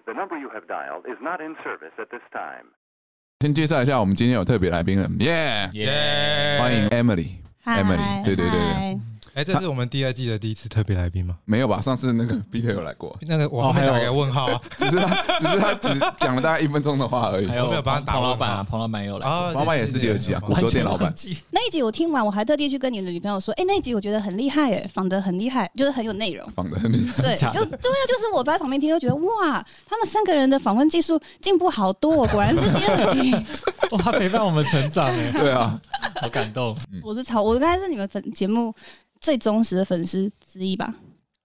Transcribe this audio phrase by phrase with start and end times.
[0.06, 2.66] the number you have dialed is not in service at this time.
[3.40, 5.68] 先介绍一下，我们今天有特别来宾了，耶！
[5.74, 6.56] 耶！
[6.58, 8.98] 欢迎 Emily，Emily，对对对对。
[9.33, 11.37] 哎，这是我们第二季的第一次特别来宾吗？
[11.45, 11.79] 没有吧？
[11.79, 17.47] 上次那个 Peter 有来过，那个我后面打个问号啊， 只是他，只是他只讲了大概一分钟的话而已。
[17.47, 18.63] 还有没有帮他打彭老板啊？
[18.69, 21.13] 彭老板也有来，彭老板也是第二季啊，古着店老板。
[21.51, 27.21] 那一集我听完，我还特地去跟你的女朋友说，哎，那一集我觉得很厉害，哎，仿的很厉害，就是很有内容，仿的很厉害。
[27.21, 33.31] 对，就对啊，就是我在旁边听，就觉得哇，他们三个人的访问技术进步好多，果然是第二季。
[33.95, 35.79] 哇，陪伴我们成长哎，对啊，
[36.21, 36.75] 好感动。
[37.03, 38.73] 我是超，我刚才是你们粉节目
[39.21, 40.93] 最忠实的粉丝之一吧？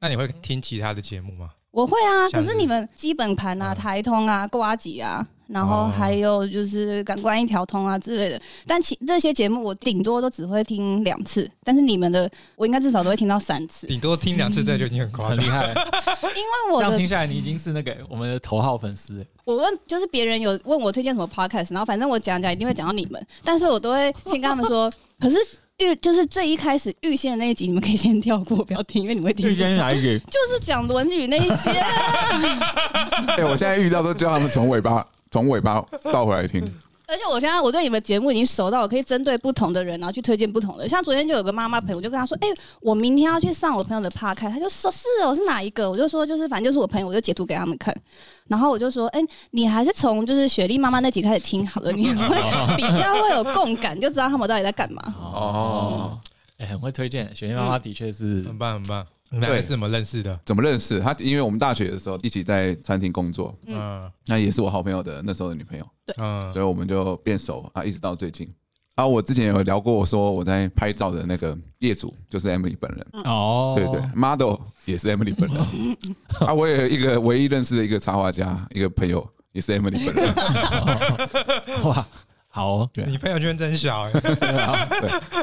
[0.01, 1.51] 那你会听其他的节目吗？
[1.71, 8.41] 我会啊，可是你们基本盘啊、台通啊、瓜几啊，然后还有就是感官一条通啊之类的。
[8.67, 13.87] 但其这些节目我顶多都只会听两次，但是你们的我应该至少都会听到三次。
[13.87, 15.67] 顶多听两次，这就已经很夸张， 很厉害。
[16.35, 19.27] 因为我这样听下来，你已经是那个我们的头号粉丝。
[19.45, 24.91] 我问就是别人有问我推荐什么 podcast，然后反正我讲讲一定会讲到你们，但是我都会先跟他们说，
[25.21, 25.37] 可是。
[25.79, 29.49] 预就是最一开始预先的那一集，你们可以先跳过，不要听，因为你们会听。
[29.49, 30.19] 预先哪一集？
[30.31, 31.71] 就是讲《论语》那一些。
[33.37, 36.63] 哎，我现在遇到都叫他们从尾巴从尾巴倒回来听。
[37.09, 40.89] 而且我现在我对你们节目已经熟到，我可以针对不同的人，然后去推荐不同的。
[40.89, 47.95] 像昨天就有个妈妈朋友，我就跟她说：“哎、欸，我明天要去上我朋友的 podcast。”她就说：“是哦，是哪一个？”我就说：“就是反正就是我朋友。”我就截图给他们看。
[48.49, 52.37] 然后我就说：“哎、欸，你还是从就是雪莉妈妈那集开始听好了，你会
[52.77, 56.19] 比较会有共感，就知道他们到底在干嘛。”哦，
[56.59, 57.33] 哎、欸，很会推荐。
[57.37, 59.07] 雪莉妈妈的确是、嗯、很棒，很棒。
[59.31, 60.39] 你们是怎么认识的？
[60.45, 61.01] 怎么认识？
[61.01, 68.49] 他因为我们大学的时候一起在餐厅工作，嗯，那也是我好朋友的那时候的女朋友，对，嗯，所以我们就变熟啊，一直到最近。
[68.95, 74.55] 啊，我之前有聊过，我说我在拍照的那个业主就是 Emily 本人，哦，对对，model
[74.87, 75.61] 也是 Emily 本人。
[76.41, 80.35] 啊，我也有一个唯一认识的一个插画家，一个朋友也是 Emily 本人。
[81.85, 82.07] 哇，
[82.49, 84.13] 好，你朋友圈真小哎。
[84.19, 84.49] 对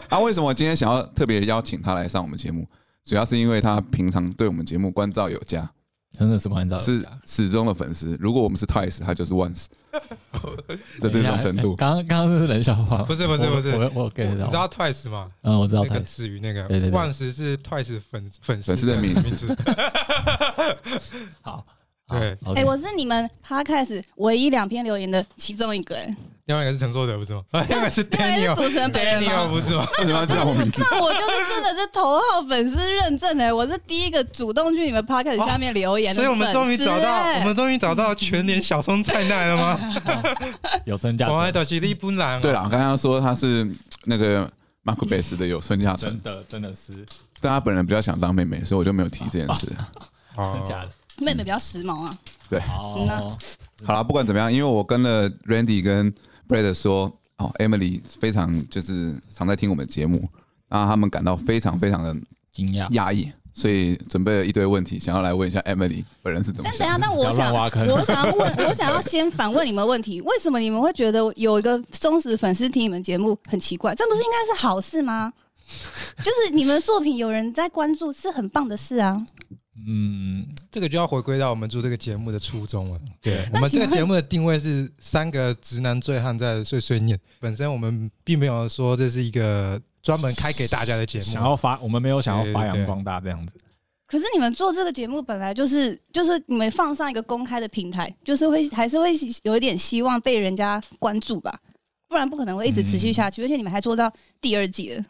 [0.09, 2.67] 啊，为什么今天想要特别邀请他来上我们节目？
[3.05, 5.69] 主要是因为他平常对我们节目关照有加，
[6.17, 8.17] 真的是关照，是始终的粉丝。
[8.19, 9.65] 如果我们是 Twice，他就是 Once，
[11.01, 11.75] 在这种程度。
[11.75, 14.45] 刚刚刚刚是冷笑话，不是不是不是，我我 get 到。
[14.45, 15.27] 你知道 Twice 吗？
[15.41, 15.83] 嗯，我知道。
[15.83, 19.53] 那个至于那个对对对，Once 是 Twice 粉粉丝的名字。
[21.41, 21.65] 好，
[22.09, 26.15] 对，哎，我是你们 Podcast 唯一两篇留言的其中一个人。
[26.45, 27.41] 另外一个是陈硕德不是吗？
[27.69, 29.87] 另外一个是 Daniel 主持人 Daniel 不是吗？
[29.99, 30.83] 为什么要叫我 名字？
[30.91, 36.21] 那我就是真的是头号粉丝认证的，我是第一个主动去你们 Podcast 下面留言的。
[36.21, 39.79] 所以我们终于找到，我们终于找到全年小松菜奈了吗？
[40.85, 41.37] 有村架纯。
[41.37, 42.41] 我爱的是利布兰。
[42.41, 43.65] 对了，我刚刚说他是
[44.03, 44.45] 那个
[44.83, 47.05] Macbeth 的有村架纯，真的真的是。
[47.39, 49.65] 但他本人比较想当妹妹，所以我就没有提这件事。
[50.35, 50.89] 真的假的？
[51.17, 52.17] 妹妹比较时髦啊。
[52.49, 52.59] 对。
[52.59, 53.37] 哦。
[53.85, 56.13] 好了，不管怎么样，因为我跟了 Randy 跟。
[56.45, 60.27] Brad 说：“哦，Emily 非常就是常在听我们的节目，
[60.67, 62.13] 让他们感到非常非常的
[62.51, 66.79] 惊讶、讶异，所以准备了一堆问题，想要来问一下 Emily 本人是怎么想。
[66.79, 73.95] 但等下，那我想，我想要问， 我想要先反问你们问题：为什么你们会觉得有一个忠实粉丝听你们节目很奇怪？
[73.95, 75.31] 这不是应该是好事吗？
[76.17, 79.25] 就是你们的作品有人在关注，是很棒的事啊。”
[79.87, 82.99] 嗯，这个就要回归到我们做这个节目的初衷了。
[83.19, 87.19] 对，我们这个节目的定位是三个直男醉汉在碎碎念。
[87.39, 93.53] 本身我们并没有说这是一个专门开给大家的节目，想要发，我们没有想要发扬光大这样子。
[94.05, 99.09] 可是你们做这个节目本来就是，就是你们放上一个公开的平台，就是会还是会
[99.41, 101.59] 有一点希望被人家关注吧，
[102.07, 103.41] 不然不可能会一直持续下去。
[103.41, 105.03] 而且你们还做到第二季了。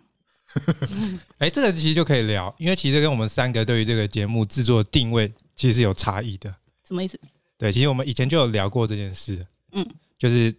[1.39, 6.53] 哎，这个其实就可以聊，因为其实跟我们三个对于这个节目制作定位其实是有差异的。
[6.87, 7.19] 什么意思？
[7.57, 9.45] 对，其实我们以前就有聊过这件事。
[9.71, 9.85] 嗯，
[10.19, 10.53] 就是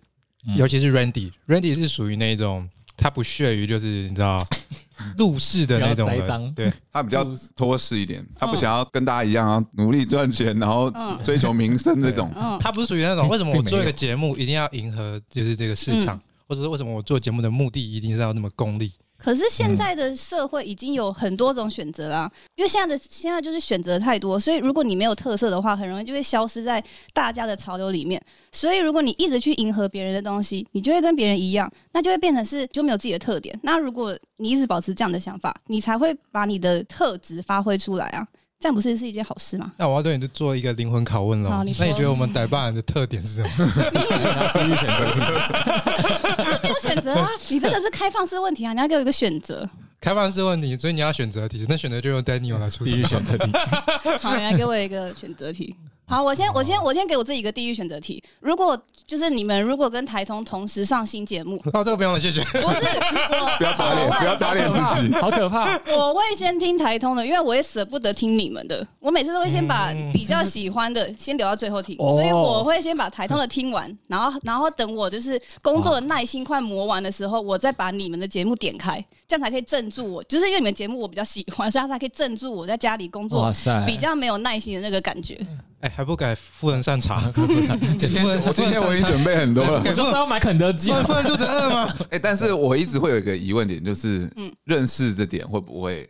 [0.56, 4.36] 尤其是 Randy，Randy 是属于那种他不屑于就是你知道
[5.18, 7.24] 入世的那种人，对，他比较
[7.54, 10.90] 脱世一点，他不想要跟大家一样啊，努力赚钱，然后
[11.22, 12.32] 追求名声这种。
[12.34, 18.92] 嗯他不是属于那种为什么我做一个节目一定要迎合就是这个市场，或者说为什么我做节目的目的一定是要那么功利。
[19.24, 26.84] 可是现在的社会已经有很多种选择啦，因为现在的现在就是选择太多，所以如果你没有特色的话，很容易就会消失在
[27.14, 28.20] 大家的潮流里面。
[28.52, 33.58] 所以如果你一直去迎合别人的东西，你就会跟别人一样，那就会变成是就没有自己的特点。
[33.62, 38.28] 那如果你一直保持这样的想法，你才会把你的特质发挥出来啊。
[38.60, 39.72] 这样不是是一件好事吗？
[39.76, 41.50] 那我要对你做一个灵魂拷问了。
[41.50, 43.48] 那你觉得我们傣爸人的特点是什么？
[44.54, 45.20] 必须选择题。
[46.88, 47.28] 选择啊！
[47.48, 48.72] 你这个是开放式问题啊！
[48.72, 49.68] 你要给我一个选择。
[50.00, 52.90] 开放式问题，所以你要选择题，那选择就用 Daniel 来出题。
[52.90, 53.50] 必须选择题。
[54.20, 55.74] 好，你来给我一个选择题。
[56.06, 58.22] 好，我先我先我先给我自己一个地狱选择题。
[58.40, 62.42] 如果就是你们如果跟台通同时上新节目， 哦，这个不用了，谢谢。
[62.44, 65.80] 不是，我不要打脸，不要打脸自己，好可怕。
[65.96, 68.86] 我会先听台通的，因为我也舍不得听你们的。
[69.00, 80.22] 我每次都会先把比较喜欢的先留到最后听，所以我会先把台通的听完，然后然后等我就是工作的耐心快磨完的时候，我再把你们的节目点开，这样才可以镇住我。
[80.24, 83.50] 就是因为你们节目我比较喜欢，所以它才可以镇住我在家里工作
[83.86, 85.38] 比较没有耐心的那个感觉。
[85.84, 87.30] 哎，还不改夫人擅长？
[87.98, 91.94] 今天我今天我已经准备很多了，我就是要买肯德基， 富人肚子饿吗？
[92.10, 94.30] 哎，但是我一直会有一个疑问点，就是
[94.64, 96.08] 认识这点会不会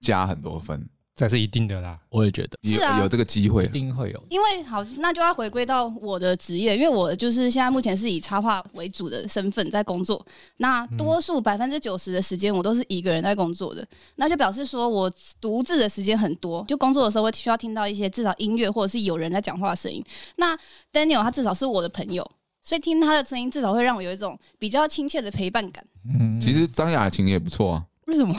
[0.00, 0.84] 加很多分？
[1.14, 4.26] 这是一定的啦，我也觉得有有这个机会，一定会有。
[4.30, 10.24] 因为好，那就要回归到我的职业，因为我就是现在目前是以插画为主的身份在工作。
[10.56, 13.86] 那多数百分之九十的时间，我都是一个人在工作的，
[14.16, 16.64] 那就表示说我独自的时间很多。
[16.66, 20.02] 就工作的时候，会需要听到一些至少音乐或者是有人在讲话的声音。
[20.36, 20.56] 那
[20.90, 22.28] Daniel 他至少是我的朋友，
[22.62, 25.84] 所以听他的声音至少会让我有一种比较亲切的陪伴感。
[26.08, 27.84] 嗯，其实张雅琴也不错啊。
[28.06, 28.34] 为什么？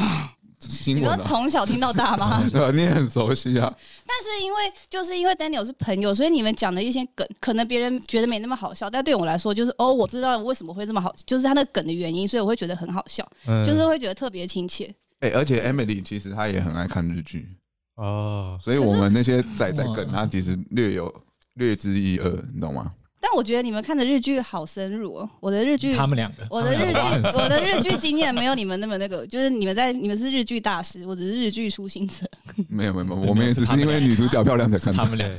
[0.94, 2.44] 你要从小听到大吗？
[2.52, 3.74] 对，你也很熟悉啊。
[4.06, 13.28] 但是因为就是因为 Daniel 是朋友，所以你们讲的一些梗，可能别人觉得没那么好笑，但对我来说，就是哦，我知道为什么会这么好，就是他的梗的原因，所以我会觉得很好笑，
[13.66, 14.94] 就是会觉得特别亲切。
[15.20, 17.48] 哎，而且 Emily 其实她也很爱看日剧
[17.96, 21.14] 哦，所以我们那些仔仔梗，她其实略有
[21.54, 22.92] 略知一二，你懂吗？
[23.24, 26.94] 但我觉得你们看的日剧好深入哦，我的日剧，他们两个，我的日剧，
[27.40, 32.26] 我的日剧经验没有你们那么那个，就是你们在，你们是日剧大师，我只是日剧初心者。
[32.68, 35.38] 没有没有，我们也只是因为女主角漂亮才看他们两个。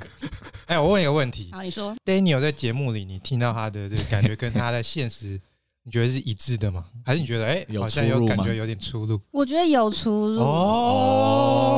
[0.65, 5.39] 哎，我问一个问题，好，你说，Daniel 在节目里，你听到他的这个感觉跟他在现实，
[5.83, 6.87] 你觉得是一致的吗？
[7.05, 9.21] 还是你觉得哎，好像有感觉有点出入？
[9.31, 11.75] 我觉得有出入哦，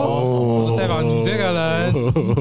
[0.78, 1.92] 代表你这个人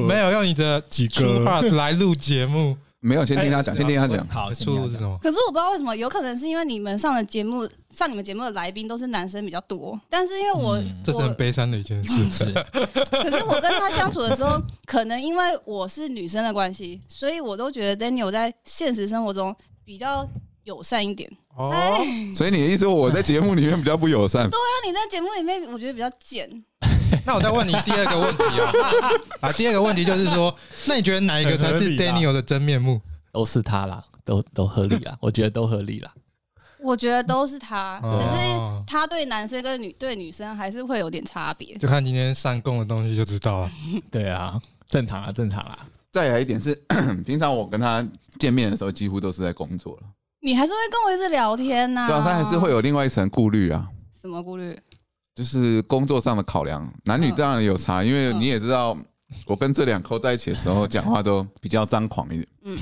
[0.06, 2.76] 没有用你的几个话来录节目。
[3.06, 4.26] 没有，先听他讲，先听他讲。
[4.26, 5.16] 好，出入是什么？
[5.22, 9.98] 可是我不知道为什么，有可能是因为你们上的节目，上你们节目的来宾都是男生比较多。
[10.10, 12.30] 但是因为我，这是很悲伤的一件事。
[12.30, 12.52] 是。
[13.22, 19.54] 可是我跟他相处的时候，可能因为我是女生的关系，所以我都觉得 Daniel 在现实生活中
[19.84, 20.28] 比较
[20.64, 21.30] 友善一点。
[21.56, 21.72] 哦。
[22.34, 24.48] 所以你的意思，我在节目里面比较不友善？
[24.50, 26.50] 对啊，你在节目里面我觉得比较贱。
[27.24, 30.54] 那我再问你第二个问题哦， 啊，第二个问题就是说，
[30.86, 33.00] 那你觉得哪一个才是 Daniel 的真面目？
[33.32, 36.10] 都是他啦，都都合理啦， 我觉得都合理啦。
[36.82, 38.36] 我觉得都是他，只是
[38.86, 41.76] 他对男生跟女对女生还是会有点差别。
[41.78, 43.70] 就看今天上供的东西就知道了。
[44.10, 45.78] 对啊，正常啊，正常啦。
[46.12, 46.74] 再来一点是，
[47.26, 48.06] 平常我跟他
[48.38, 50.02] 见面的时候，几乎都是在工作了。
[50.40, 52.06] 你还是会跟我一直聊天呐？
[52.06, 53.88] 对啊，他还是会有另外一层顾虑啊。
[54.20, 54.78] 什么顾虑？
[55.36, 58.96] 就是工作上的考量，男女当然有差，因为你也知道，
[59.44, 62.46] 我跟这两抠在一起的时候，讲话都比较张狂一点。
[62.64, 62.78] 嗯，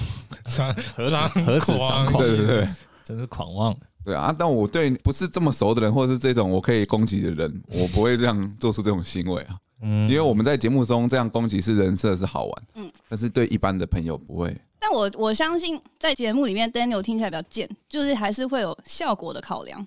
[0.48, 2.22] 张何张何止张狂？
[2.22, 2.68] 对对对，
[3.02, 3.76] 真是狂妄。
[4.04, 9.56] 对啊，但我对不是这么熟的人，或者是这种我可以攻击的人， 我不会这样做出这种行为啊。
[9.82, 14.56] 嗯，因为我们在节目中这样攻击是人设是好玩，嗯，但是对一般的朋友不会。
[14.78, 19.84] 但我我相信在节目里面，Daniel 听起来比较贱，就是还是会有效果的考量。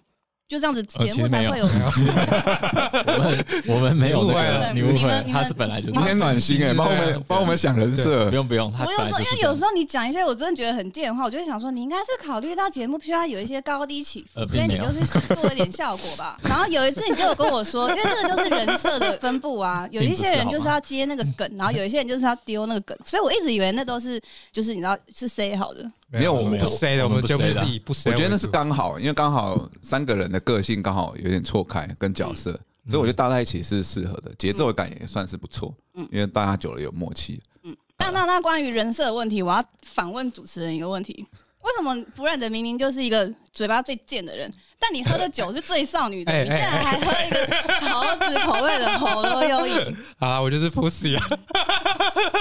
[0.47, 1.65] 就这样子，节目才会有。
[1.65, 8.71] 我们我们没有误会，你误会，他是本来就今天暖心哎，帮我们帮我们想人设，不用不用。
[8.71, 16.37] 我有时候因为有时候你讲一些我真的觉得很贱的话，我就会想说，你应该是考虑到节目需要有一些高低起伏，所以你就是做了一点效果吧。
[16.47, 24.21] 然后有一次你就有跟我说，因为这个就是人设的分布啊，有一些人就是要接那个梗， 然后有一些人就是要丢那个梗，所以我一直以为那都是
[24.53, 25.85] 就是你知道是 say 好的。
[26.09, 28.09] 没有，我们不塞的，我们就自己不塞。
[28.09, 32.51] 我觉得那是刚好，因为刚好三个人的个性刚好有点错开跟角色，
[32.87, 35.75] 所以我觉得搭在一起是适合的，节奏感也算是不错。
[35.95, 37.41] 嗯，因为大家久了有默契。
[37.63, 41.27] 嗯，那那那关于人设的问题，我要反问主持人一个问题：
[41.61, 44.49] 为什么不然的明明就是一个嘴巴最贱的人，
[44.79, 47.45] 但你喝的酒是最少女的，你竟然还喝一个
[47.81, 49.97] 桃子口味的喉咙优饮？
[50.17, 51.27] 好啦，我就是 pussy 啊。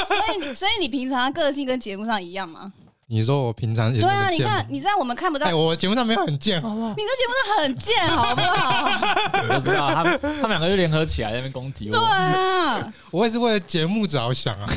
[0.07, 2.73] 所以，所以你平常个性跟节目上一样吗？
[3.09, 5.47] 你说我平常也对啊，你看，你在我们看不到。
[5.47, 6.89] 哎，我节目上没有很贱，好不好？
[6.97, 8.91] 你的节目上很贱，好不好？
[9.55, 11.97] 我知道，他们他们两个就联合起来在那边攻击我。
[11.97, 14.67] 对啊，我也是为了节目着想啊。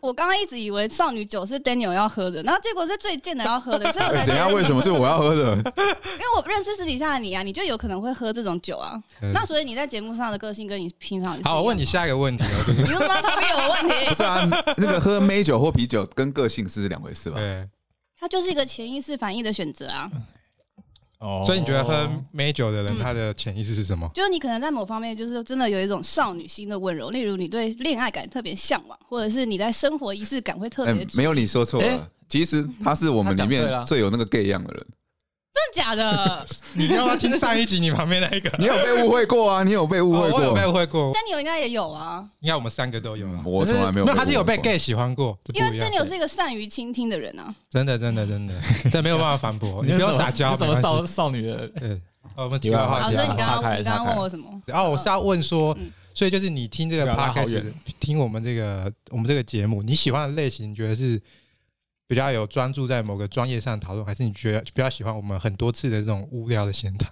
[0.00, 4.26] 我刚刚一直以为少女酒是 Daniel 要喝的，然后结果是最贱的要喝的，所以我才。
[4.26, 5.56] 等下为什么是我要喝的？
[5.56, 9.02] 因为我认识私底下的你啊，你就有可能会喝这种酒啊。
[9.32, 12.44] 那所以你在节目上的个性跟你平常好，我问你下一个问题。
[12.68, 13.94] 你他妈逃避我问题？
[14.10, 16.01] 不是啊，那个喝美酒或啤酒。
[16.06, 17.38] 跟个性是两回事吧？
[17.38, 17.68] 对，
[18.18, 20.10] 它就是一个潜意识反应的选择啊。
[21.18, 24.10] 哦，所以你觉得喝美酒的人，他的潜意识是什么？
[24.12, 31.08] 就是你可能在某方面，就是真的有一种少女心的温柔，例如你对恋爱感特别向往，或者是你在生活仪式感会特别、欸。
[31.14, 34.86] 没有，你说错了、欸，其实他是我们里面最有那个 gay 样的人。
[35.52, 36.46] 真的假的？
[36.72, 38.50] 你要不要听上一集你旁边那一个？
[38.58, 39.62] 你有被误会过啊？
[39.62, 40.38] 你有被误会过？
[40.38, 41.10] 我有被误会过。
[41.14, 42.26] 但你有应该也有啊？
[42.40, 43.42] 应该我们三个都有啊。
[43.44, 44.06] 我从来没有。
[44.06, 47.54] 那他是有被 gay 喜欢过，因为但你有是一个善于倾听的人啊。
[47.68, 48.54] 真的，真的，真的，
[48.90, 49.84] 这没有办法反驳。
[49.84, 51.68] 你不要撒娇，什么少少女的？
[51.78, 52.00] 对，
[52.34, 53.14] 我们题外话题。
[53.14, 54.48] 所以你刚刚你刚刚问我什么？
[54.64, 55.76] 然后我是要问说，
[56.14, 57.62] 所以就是你听这个 podcast，
[58.00, 61.20] 听我们这个我们这个节目，你喜欢的类型，你觉得是？
[62.12, 67.10] 比较有专注在某个专业上讨论，还是你觉得比较喜欢我们很多次的这种无聊的闲谈？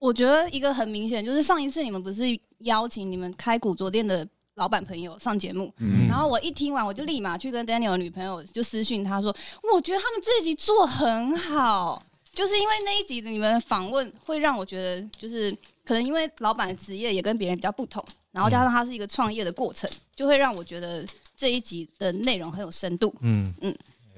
[0.00, 2.24] 我觉得一个很明显，就是上一次你们不是
[2.58, 9.32] 邀请你们开古着店的老板朋友上节目，嗯，然后我一听完，我就立马去跟 Daniel 的女朋友就私讯他说，
[9.72, 21.06] 我觉得他们这一集做很好，就是因为那一集的你们访问会让我觉得，就是可能因为老板的职业也跟别人比较不同，然后加上他是一个创业的过程，就会让我觉得
[21.36, 23.72] 这一集的内容很有深度，嗯嗯。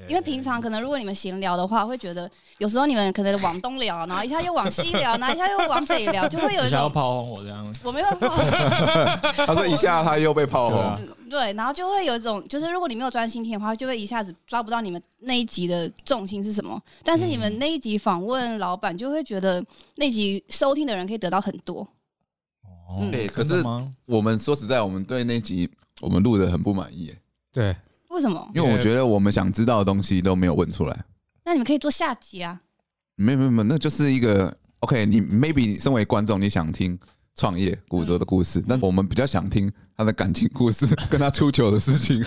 [0.08, 7.74] 因为平常可能如果你们闲聊的话，会觉得有时候你们可能往东聊，然后一下又往西聊，然后一下又往北聊，就会有一种炮轰我这样。
[7.82, 8.44] 我没有炮轰。
[9.46, 11.08] 他说一下他又被炮轰。
[11.30, 16.80] 对，然后就会有一种，就是如果你没有专心听的话，就会一下子抓不到你们那一集的重心是什么。
[17.02, 19.64] 但是你们那一集访问老板，就会觉得
[19.96, 21.80] 那集收听的人可以得到很多。
[22.62, 23.26] 哦、嗯，对。
[23.26, 23.64] 可是
[24.06, 25.68] 我们说实在，我们对那集
[26.00, 27.12] 我们录的很不满意。
[27.52, 27.74] 对。
[28.14, 28.48] 为什么？
[28.54, 31.04] 因为我觉得我们想知道的东西都没有问出来。
[31.44, 32.60] 那你们可以做下集啊。
[33.16, 35.20] 没有没有没有，那就是一个 OK 你。
[35.20, 36.98] 你 maybe 你身为观众，你想听
[37.36, 42.24] 创业古着的故事，嗯，但我们比较想听他的感情故事， 跟他出糗的事情。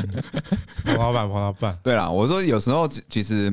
[0.85, 1.77] 黄老板，黄老板。
[1.83, 3.49] 对啦，我说有时候其实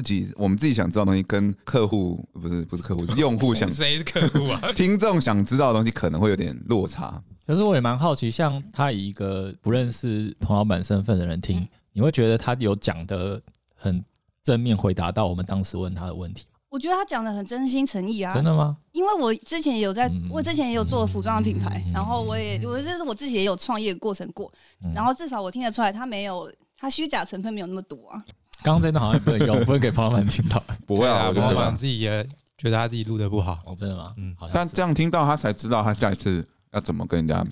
[0.00, 4.58] 自己我们自己想知道的东西，跟客户不是不是客户是用户想谁是客户啊？
[4.74, 7.22] 听众想知道的东西可能会有点落差。
[7.46, 13.38] 可是我也蛮好奇，像他以一个不认识彭老板身份的人听，你会觉得他有讲的
[13.74, 14.02] 很
[14.42, 16.58] 正面，回答到我们当时问他的问题吗？
[16.70, 18.32] 我觉得他讲的很真心诚意啊。
[18.32, 18.78] 真的吗？
[18.92, 24.50] 因为我之前也有在，我之前也有做服装的品牌，然后我也，我就是我自己也有创业过程过，
[24.94, 28.24] 然后至少我听得出来，他没有，他虚假成分没有那么多啊。
[28.62, 30.62] 刚刚真的好像不能用，不会给彭老板听到。
[30.86, 32.22] 不会啊，彭老板自己也
[32.58, 33.58] 觉得他自己录的不好。
[33.66, 34.12] 哦，真的吗？
[34.16, 34.48] 嗯，好。
[34.52, 36.46] 但这样听到他才知道，他下一次。
[36.72, 37.44] 要怎么跟人家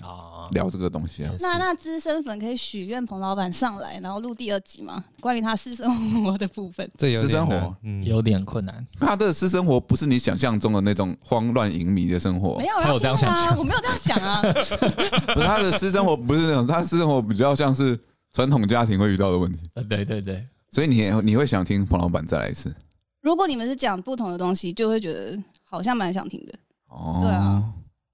[0.51, 1.33] 聊这个东西啊？
[1.41, 5.03] 那那资深粉可以许愿彭老板上来，然后录第二集吗？
[5.19, 6.89] 关于他私生活的部分。
[6.97, 8.81] 这有私生活，嗯，有点困难。
[8.97, 12.57] 他的私生活不是你想象中的那种慌乱淫靡的生活。
[12.59, 13.53] 没有，他有这样想啊？
[13.57, 14.41] 我没有这样想啊。
[15.35, 17.99] 不是他的私生活，不是那种，他私生活比较像是
[18.31, 19.59] 传统家庭会遇到的问题。
[19.73, 20.47] 呃，对对对。
[20.71, 22.73] 所以你你会想听彭老板再来一次？
[23.21, 26.53] 如果你们是讲不同的东西，就会觉得好像蛮想听的。
[26.87, 27.63] 哦，对啊。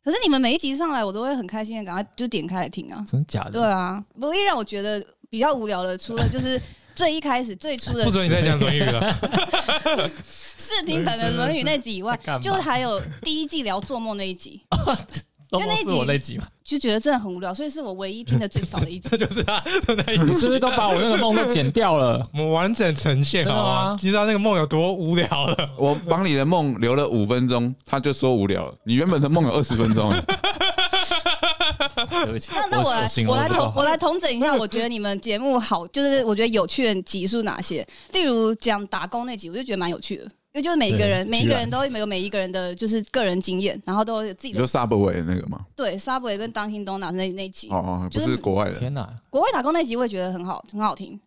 [0.04, 3.04] 可是你们每一集上来，我都会很开心的，赶快就点开来听啊！
[3.08, 3.52] 真的假的？
[3.52, 6.62] 对啊，唯一让我觉得比较无聊的，除了就是
[6.94, 9.16] 最一开始最初的，不准你再讲《论语》了。
[10.58, 14.62] 试听版的《论语》那集以外，就是还有第一季聊做梦那一集。
[15.52, 19.10] 因为那一集我那集嘛，就觉得真的很无聊，所以是我唯一听的最少的一集。
[19.10, 20.24] 这 就是他的那一集。
[20.24, 22.28] 你是不是都把我那个梦都剪掉了？
[22.34, 23.98] 我们完整呈现好吗？
[24.02, 25.70] 你知道那个梦有多无聊了？
[25.78, 28.74] 我帮你的梦留了五分钟，他就说无聊了。
[28.86, 30.12] 你原本的梦有二十分钟。
[31.96, 37.86] 对不起，那那我来我来统我来统整一下，我觉得你们节目好，就是我觉得有趣的集数哪些？
[38.12, 40.26] 例如讲打工那集，我就觉得蛮有趣的。
[40.56, 44.60] 因为就是每一个人，每一个人都有每一个人的就是个人经验，然后都有自己的。
[44.60, 45.66] 就 Subway 那个吗？
[45.76, 47.68] 对，Subway 跟 Dunkin Donuts 那那集。
[47.70, 48.80] 哦哦，不是国外的。
[48.80, 49.06] 天哪！
[49.30, 51.20] 国外打工那集我也觉得很好，很好听。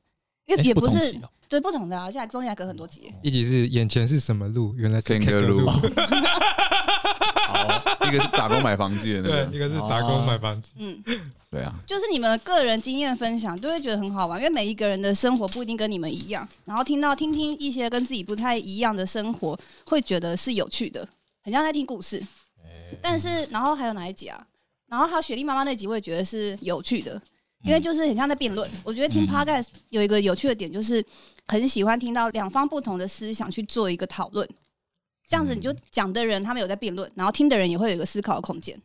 [0.47, 1.15] 因为也不是
[1.47, 3.13] 对不同的啊，现在中间还隔很多集。
[3.23, 4.75] 一集是眼前是什么路？
[4.79, 5.71] 原来是 Kangaroo 路。
[8.09, 10.73] 一个是打工买房子的那个，一个是打工买房子。
[10.77, 11.03] 嗯。
[11.51, 21.09] 对啊，就是你们个人经验分享都会觉得很好玩，因为每一个人的生活不一定跟你们一样，然后听到听听一些跟自己不太一样的生活，会觉得是有趣的，
[21.43, 22.23] 很像在听故事。
[23.01, 24.47] 但是，然后还有哪一集啊？
[24.89, 27.19] 然后还有雪莉妈妈那集，我也觉得是有趣的，
[27.65, 28.71] 因为就是很像在辩论。
[28.85, 31.03] 我觉得听 Podcast 有一个有趣的点，就是
[31.47, 34.47] 很喜欢听到两方不同的思想去做一个讨论，
[35.29, 38.81] 这样子你就讲的人他们有在辩论，然后听的人也会有一个思考的空间。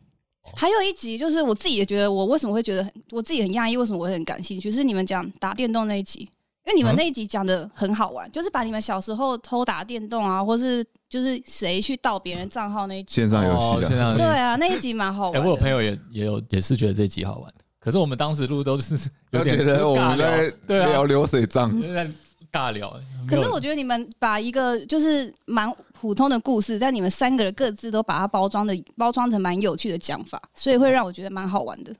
[0.54, 4.70] 还有一集，就是我自己也觉得，我为什么会觉得很，我自己很讶异，为什么我会很感兴趣？
[4.70, 6.20] 是你们讲打电动那一集，
[6.66, 15.40] 因为你们那一集讲的很好玩，就是把你们小时候偷打电动啊，或是就是谁去盗别人账号那一集，线上游戏的，对啊，那一集蛮好玩。
[15.40, 18.94] 哎，我有朋友也也有也是觉得这集好玩，可是我们当时录都是
[19.32, 22.06] 有点觉得我们在 聊流水账，在
[22.52, 22.94] 尬聊。
[23.26, 25.74] 可是我觉得你们把一个就是蛮。
[26.04, 31.94] 普通的故事，但你们三个人各自都把它包装的包装成蛮有趣的讲法，所以会让我觉得蛮好玩的。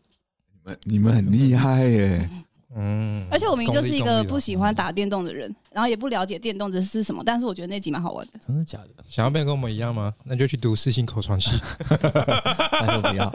[0.52, 2.28] 你们你们很厉害耶！
[2.76, 8.32] 嗯，而且我明明就是一个不喜欢打电动的人，然后也不了解电动的是什么，但是我觉得那集蛮好玩的。
[8.46, 9.02] 真的假的？
[9.08, 10.12] 想要变跟我们一样吗？
[10.22, 11.52] 那就去读四星口传系。
[11.88, 13.32] 还是不要？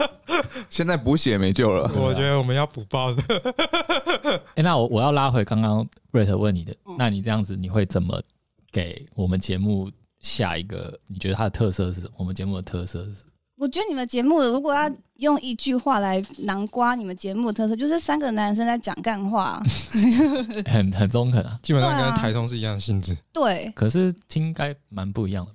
[0.68, 1.90] 现在补血没救了。
[2.00, 3.22] 我觉得我们要补报的。
[4.54, 8.22] 哎、欸，那我我要拉回刚刚瑞特问你的，那你这样子你会怎么
[8.70, 10.98] 给我们节目下一个？
[11.06, 12.12] 你觉得它的特色是什么？
[12.18, 13.30] 我们节目的特色是什么？
[13.56, 19.62] 我觉得你们节目如果要用一句话来囊括你们节目的特色，就是三个男生在讲干话，
[20.64, 23.14] 很很中肯啊，基本上跟台通是一样的性质。
[23.32, 25.52] 对，可是听应该蛮不一样的。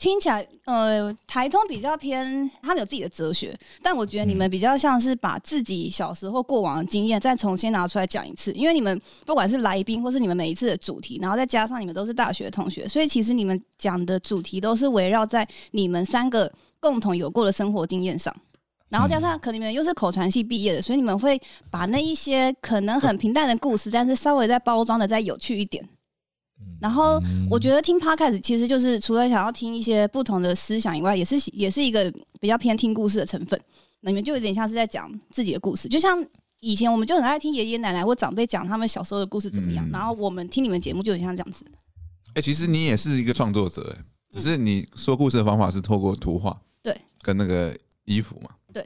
[0.00, 16.50] 听起来，呃，台通比较偏，他们有自己的哲学，但我觉得你们比较像是把自己小时候过往的经验再重新拿出来讲一次，因为你们不管是来宾或是你们每一次的主题，然后再加上你们都是大学同学，所以其实你们讲的主题都是围绕在你们三个。
[16.82, 18.34] 共同有过的生活经验上，
[18.88, 21.38] 然后加上可能你们又是口传系毕业的，所以你们会
[21.70, 25.86] 把那一些可能很平淡的故事，但是稍微再包装的再有趣一点。
[26.80, 33.60] 然后我觉得听 Podcast 其实就是除了想要听一些不同的思想以外，也是也是一个比较偏听故事的成分。
[34.00, 36.24] 那你们就有点像是在讲自己的故事，就像
[36.60, 41.66] 以前我们就很爱听爷爷奶奶或长辈讲他们小时候的故事怎么样，然后我们听你们节目就很像这样子。
[42.34, 46.58] 哎，其实你也是一个创作者，哎，只是你说故事的方法是透过图画。
[46.82, 47.76] 对，跟那个
[48.06, 48.82] 衣服嘛，对，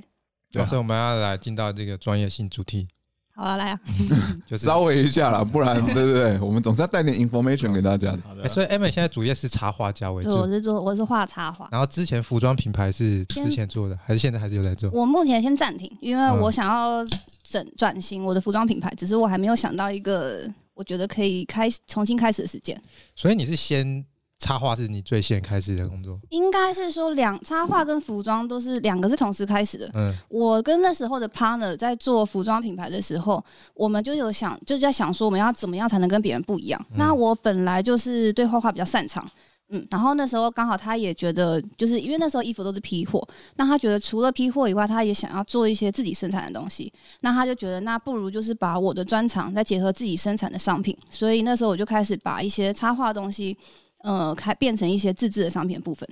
[0.50, 2.88] 对啊，所以我们要来进到这个专业性主题。
[3.36, 3.80] 好啊，来啊，
[4.48, 8.42] 就是稍微一下啦，不然 对对对，我们总是要带点 information 给大家的。
[8.42, 11.68] 欸、所以 Emma 现在主业是插画家为主，我是做我是画插画。
[11.72, 14.88] 然后之前服装品牌是之前做的，还是现在还是有在做？
[14.92, 17.04] 我目前先暂停，因为我想要
[17.42, 22.80] 整转型我的服装品牌，只是我还没有想到一个我觉得可以开始重新开始的时间。
[23.16, 24.04] 所以你是先。
[24.38, 29.90] 插画是你最先开始的工作，应该是说两插画跟服装都是两个是同时开始的。
[29.94, 33.42] 嗯，我跟那时候的 partner 在做服装品牌的时候，
[33.72, 36.86] 我们就有想，就在想说我们要怎么样才能跟别人不一样。
[36.90, 39.26] 嗯、那我本来就是对画画比较擅长，
[39.70, 46.92] 嗯，然后那时候刚好他也觉得，就是因为那时候衣服都是批货，那他觉得除了批货以外，他也想要做一些自己生产的东西。
[47.22, 50.94] 那他就觉得，那不如就是把我的专长再结合自己生产的商品。
[51.08, 53.56] 所以那时候我就开始把一些插画的东西。
[54.04, 56.06] 呃，开变成一些自制的商品的部分，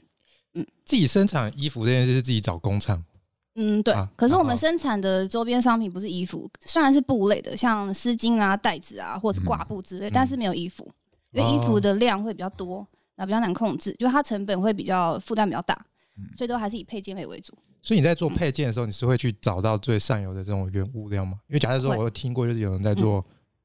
[0.55, 3.05] 嗯，自己生产衣服这件事是自己找工厂，
[3.57, 3.93] 嗯，对。
[3.93, 10.91] 啊、可是我们生产的周边商品不是衣服，虽然是布类的，像丝巾啊、袋子啊，或者是挂布之类，嗯、但是没有衣服，
[11.33, 12.79] 嗯、因为衣服的量会比较多，
[13.15, 15.75] 然后比较难控制，就它成本会比较负担比较大，
[16.39, 17.53] 所以都还是以配件类为主。
[17.83, 21.35] 所以你在做配件的时候，你是会去找到最上游的这种原物料吗？
[21.49, 23.23] 因为假设说我有听过，就是有人在做。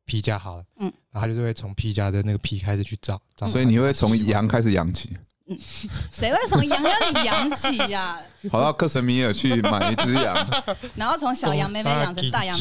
[0.08, 5.16] 皮夹好了，嗯，然后他就是会从皮夹的那个皮开始去找，找，所以你会从羊开始养起，
[5.48, 5.58] 嗯，
[6.12, 8.18] 谁会从羊让你养起呀？
[8.50, 10.64] 跑到克什米尔去买一只羊，
[10.96, 12.58] 然后从小羊妹妹养成大羊，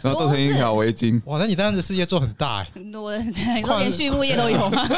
[0.00, 1.20] 然后做成一条围巾。
[1.24, 4.88] 哇，那你这样子事业做很大哎，很多，你说连畜牧业都有吗？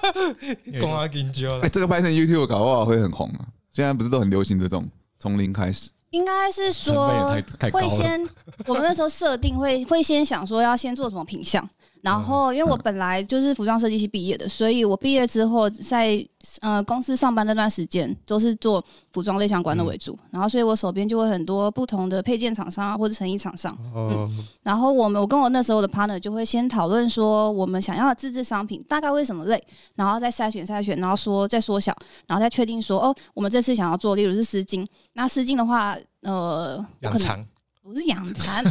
[0.80, 3.44] 公阿金蕉，哎，这个拍成 YouTube 搞不好会很红啊！
[3.72, 5.90] 现在不是都很流行这种从零开始。
[6.10, 7.34] 应该是说
[7.72, 8.28] 会先，
[8.66, 11.68] 我们那时候设定会会先想说要先做什么品项。
[12.02, 16.24] 然后，因为我本来就是服装设计系毕业的，所以我毕业之后在
[16.60, 20.16] 呃公司上班那段时间都是做服装类相关的为主。
[20.30, 23.76] 然后，所以我手边就会很多不同的配件厂商啊，或者成衣厂商。
[23.94, 24.46] 嗯。
[24.62, 29.60] 然后我们我跟我那时候的 partner 就会先讨论说我们想要的自制商品大概为什么类，
[29.96, 31.92] 然后再筛选筛选，然后说再缩小，
[32.28, 34.86] 然后再确定说哦，我们这次想要做，例如是丝巾。
[35.14, 37.44] 那丝巾的话，呃，养蚕。
[37.82, 38.64] 不是养蚕，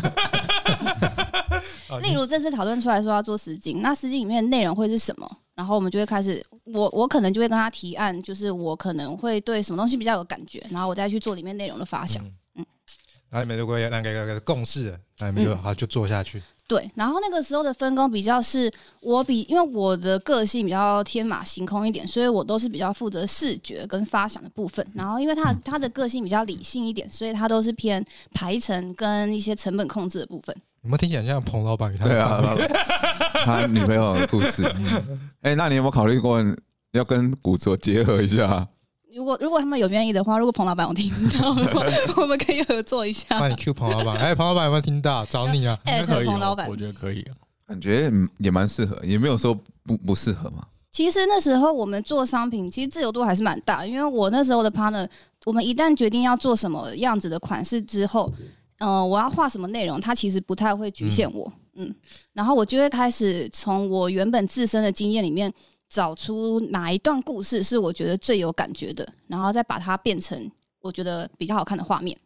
[2.01, 5.29] 例如这次讨论出来说要做实景，那实景里面的内容会是什么？
[5.55, 12.21] 然后我们就会开始，我我可能就会跟他提案，就是我可能会对什么东西比较有感觉，然后我再去做里面内容的发想。
[12.25, 12.65] 嗯，嗯
[13.29, 16.41] 然后你们如果要那个个共识，那你们就好就做下去。
[16.67, 18.71] 对，然后那个时候的分工比较是，
[19.01, 24.85] 我比因为我的个性比较天马行空一点，所以我都是比较负责视觉跟发想的部分。
[24.95, 30.55] 然后因为他他的个性比较理性一点，所以他都是偏排程跟一些成本控制的部分。
[30.85, 32.07] 有没有听起来像彭老板一样？
[32.07, 32.43] 对啊，
[33.43, 34.63] 他女朋友的故事。
[35.41, 36.39] 哎、欸，那你有没有考虑过
[36.91, 38.67] 要跟古着结合一下？
[39.15, 41.83] 如果如果他们有愿意的话，如果彭老板有听到的话，
[42.21, 43.39] 我们可以合作一下。
[43.39, 45.25] 帮你 Q 彭老板，哎、欸，彭老板有没有听到？
[45.25, 47.25] 找你啊，哎，彭老板，我觉得可以，
[47.67, 50.63] 感觉也蛮适合，也没有说不不适合嘛。
[50.91, 55.09] 其实那时候我们做商品，其实自由度还是蛮大，因为我那时候的 partner，
[55.45, 58.31] 我们一旦决定要做什么样子的款式之后，
[58.79, 61.95] 嗯、呃，我要画什么内容，它其实不太会局限我，嗯，嗯，
[62.33, 65.53] 然后我就会开始从我原本自身的经验里面。
[65.87, 72.17] 找出哪一段故事是我觉得最有感觉的，然后再把它变成我觉得比较好看的画面。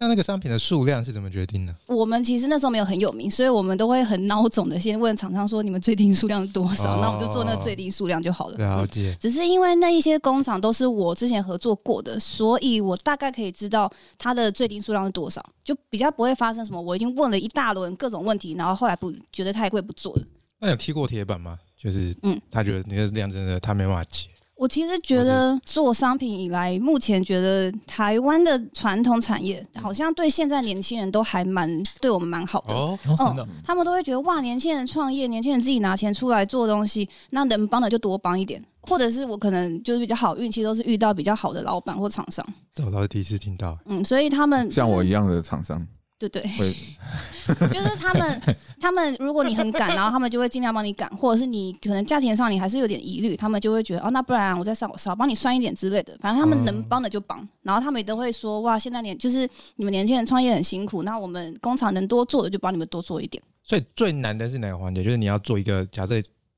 [0.00, 1.74] 那那个商品的数量是怎么决定的？
[1.86, 7.00] 我们其实那时候没有很有名，所以我们都会很孬种的先问厂商说，你们最低数量是多少？
[7.00, 8.56] 那、哦、我们就做那最低数量就好了。
[8.58, 9.16] 了解、嗯。
[9.20, 20.22] 只是因为那一些工厂都是我之前合作过的，所以我大概可以知道它的最低数量是多少，就比较不会发生什么我已经问了一大轮各种问题，然后后来不觉得太贵不做了。
[20.58, 21.58] 那有踢过铁板吗？
[21.78, 24.26] 就是嗯，他觉得你的量真的他没办法接。
[24.64, 32.72] 我其实觉得做商品以来，目前觉得台湾的传统产业好像对现在年轻人都还蛮对我们蛮好的。
[32.72, 42.42] 哦，嗯，他们都会觉得哇，年轻人创业，年轻人自己拿钱出来做东西，那能帮的就多帮一点，或者是我可能就是比较好运气，都是遇到比较好的老板或厂商。
[42.74, 45.86] 这我倒是第一次听到，嗯，所以他们像我一样的厂商。
[46.28, 48.40] 对对， 就是他们，
[48.80, 63.42] 他们如果你很赶，然后他们就会尽量帮你赶，或者是你可能价钱上你还是有点疑虑，他们就会觉得哦，那不然我再少少帮你算一点之类的，反正他们能帮的就帮，然后他们也都会说哇，现在年就是你们年轻人创业很辛苦，那我们工厂能多做的就帮你们多做一点。
[63.62, 65.02] 所以最难的是哪个环节？
[65.02, 66.14] 就是你要做一个，假设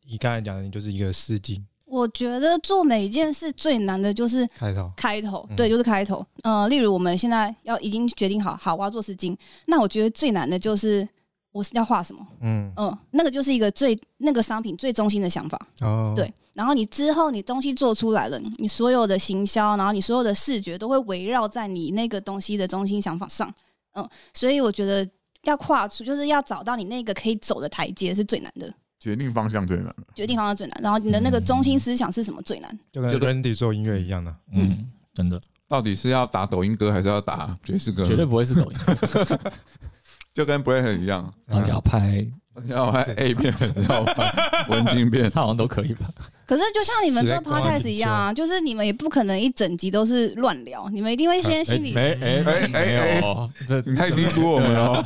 [0.08, 1.62] 你刚才讲的，你就是一个司机。
[1.86, 6.24] 我觉得做每一件事最难的就是开头，开头，对，就是开头。
[6.42, 11.08] 呃，例如我们现在要已经决定好，好，我要做丝巾，那我觉得最难的就是
[11.52, 16.32] 我是要画什么，嗯嗯、呃，那个就是一个最那个商品最中心的想法，哦，对。
[16.54, 23.46] 然后你之后你东西做出来了，你所有的行销，然后你所有的视觉都会围绕在你那个东西的中心想法上，
[23.92, 25.06] 嗯、呃，所以我觉得
[25.44, 28.72] 要跨出，就是要找到你那个可以走的台阶是最难的。
[29.06, 30.80] 决定方向最难，决定方向最难。
[30.82, 32.68] 然后你的那个中心思想是什么最难？
[32.94, 34.34] 嗯、就跟 Randy 做音乐一样的。
[34.50, 35.40] 嗯，真的。
[35.68, 38.04] 到底是要打抖音歌还是要打爵士歌？
[38.04, 38.78] 绝对不会是抖音。
[40.34, 42.26] 就跟 Bryan 一样，然后要拍。
[42.66, 43.54] 要拍 A 片，
[43.88, 46.06] 要拍文青片，他好像都可以吧？
[46.46, 55.04] 可是就像你们做 Podcast 一样啊，就是你们也不可能一整集都是乱聊，你们一定会先心里哎哎哎哎哎，这你太低估我们了。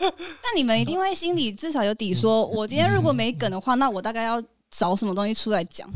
[0.00, 5.88] 那你们一定会心里至少有底，说我今天如果没梗的话，那我大概要找什么东西出来讲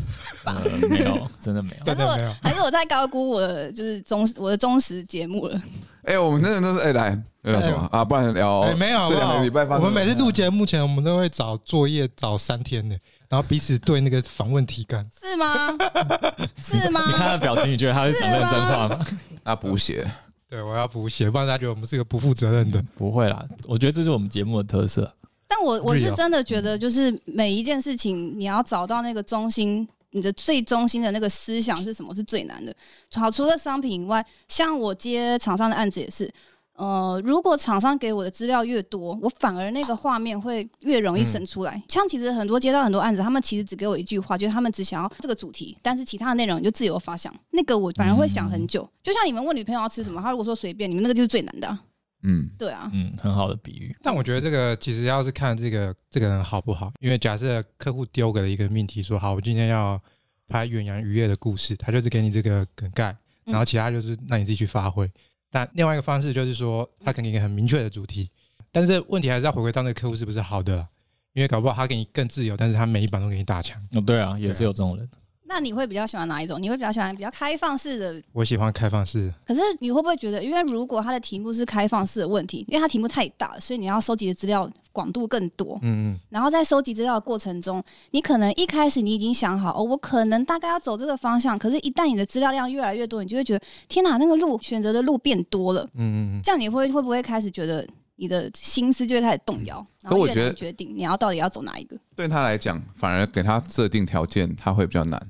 [0.44, 0.56] 吧？
[0.88, 5.60] 没有，真的没有，还是我还是我太高估我的就是忠我的忠实节目了。
[6.08, 7.22] 哎，我们真的都是哎来。
[7.42, 8.04] 聊什么啊？
[8.04, 8.60] 不然聊。
[8.60, 9.76] 哎，没有，这两个礼拜发。
[9.76, 15.06] 我们每次录节目前，我们都会找作业找三天的，然后彼此对那个访问提纲。
[15.18, 15.68] 是吗？
[16.60, 17.04] 是吗？
[17.06, 19.06] 你看他的表情，你觉得他是讲认真话吗？
[19.44, 20.10] 他补写。
[20.50, 22.82] 对，我要补写，不然大家觉得我们是个不负责任的。
[22.96, 25.10] 不会啦，我觉得这是我们节目的特色。
[25.46, 32.74] 但我我是真的觉得，就是每一件事情，你要找到那个中心，你的最中心的那个思想是什么，是最难的。
[33.14, 36.32] 好，除了商品以外，像我接厂商的案子也是。
[36.74, 41.72] 呃，如果厂商给我的资料越多，我反而那个画面会越容易生出来。
[41.74, 47.34] 嗯、像其实很多接到很多案子，他们其实只给我一句话，就是他们只想要这个主题，但是其他的内容你就自由发想。
[47.50, 48.84] 那个我反而会想很久。
[48.84, 51.82] 嗯、就像你们问女朋友要吃什么，她如果说随便，你们那个就是最难的、啊。
[52.22, 53.96] 嗯，对啊，嗯，很好的比喻。
[54.02, 60.00] 但我觉得这个其实要是看这个这个人好不好，因为假设客户丢给了一个命题，说好，我今天要
[60.48, 65.08] 拍远洋渔业的故事，他就是给你这个梗概，然后其他就是让你自己去发挥。
[65.50, 68.28] 但另外一个方式就是说，他给你一个很明确的主题，
[68.72, 70.86] 但是问题还是要回归到那个客户是不是好的，
[71.32, 73.80] 因为搞不好他给你更自由，但是他每一版都给你打枪。
[73.92, 75.08] 哦，对啊，也是有这种人。
[75.48, 76.60] 那你会比较喜欢哪一种？
[76.60, 78.22] 你会比较喜欢比较开放式的？
[78.32, 79.32] 我喜欢开放式。
[79.46, 85.78] 可是你会不会觉得，因为如果它的题目是开放式的问题，因为它题目太大了，所以你要收集的资料广度更多。
[85.80, 86.20] 嗯嗯。
[86.28, 91.58] 然后在收集资料的过程中，你可能一开始你已经想好，哦，我可能大概要走这个方向。
[91.58, 95.82] 可是，一旦你的资料量越来越多，你就会觉得，天哪，那个路选择的路变多了。
[95.94, 96.40] 嗯嗯。
[96.44, 99.84] 这样你会会不会开始觉得你的心思就会开始动摇？
[100.02, 101.96] 然后越难决定你要到底要走哪一个？
[102.14, 105.26] 对他来讲，反而给他设定条件，他会比较难。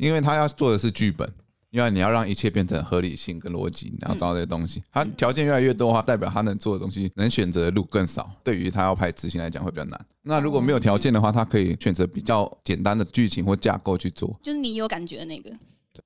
[0.00, 1.30] 因为他要做的是剧本，
[1.70, 4.82] 因为你要让一切变成合理性跟逻辑，你要找到这些东西。
[4.90, 8.30] 他条件越来越多的话，代表他能做的东西、能选择的路更少。
[8.42, 10.06] 对于他要拍执行来讲会比较难。
[10.22, 14.38] 那如果没有条件的话，他可以选择比较简单的剧情或架构去做。
[14.42, 15.50] 就是你有感觉的那个。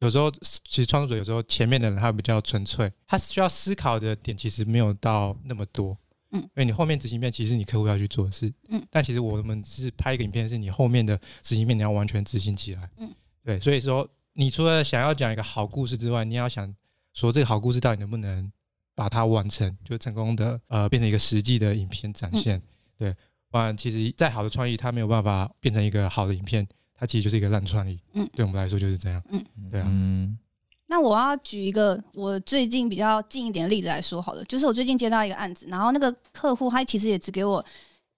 [0.01, 5.97] 有时候其实创作者有时候前面的人他比较纯粹，他需要思考的点其实没有到那么多。
[6.33, 8.53] 嗯，因为你后面执行面其实你客户要去做的事。
[8.71, 12.91] 嗯，但其实我们是拍一个影片，是你后面的执行面你要完全执行起来。
[12.99, 13.09] 嗯。
[13.45, 16.75] 对，所以说，你除了想要讲一个好故事之外，你要想
[17.13, 18.51] 说这个好故事到底能不能
[18.95, 22.61] 把它完成，就成功的呃变成一个实际的影片展现。
[22.97, 23.15] 对，
[23.51, 28.01] 不然其实再好的创意，它没有办法变成一个好的影片，它其实就是一个烂创意。
[28.15, 29.23] 嗯，对我们来说就是这样。
[29.29, 29.87] 嗯，对啊。
[29.91, 30.39] 嗯，
[30.87, 37.65] 那我要举一个我最近比较近一点的例子来说好了，就是我最近接到一个案子，然后那个客户他其实也只给我。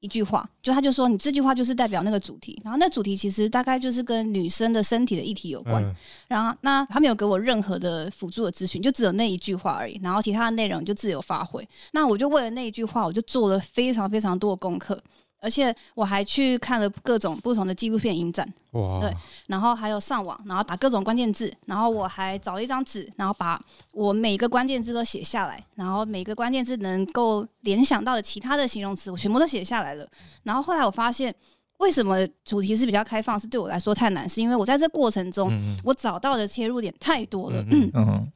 [0.07, 5.85] 一句话，就他就说你这句话就是代表那个主题，然后那主题其实大概就是跟女生的身体的议题有关。
[5.85, 5.95] 嗯、
[6.29, 11.69] 然后那他没有给我任何的辅助的咨询，就只有那一句话而已，然后其他的内容就自由发挥。
[11.91, 14.97] 那我就为了那一句话，我就做了非常非常多的功课。
[15.41, 19.15] 而且我还去看了各种不同的纪录片影展，哇对，
[19.47, 23.61] 然后还有上网，然后打各种关键字，然后我还找了一张纸，然后把
[23.93, 30.09] 我每个关键字都写下来，然后每个关键字能够联想到的其他的形容词，我全部都写下来了。
[30.43, 31.33] 然后后来我发现，
[31.79, 38.33] 为什么主题是比较开放，是对我来说太难，是因为我在这过程中，嗯嗯我找到的切入点太多了，嗯，嗯，嗯，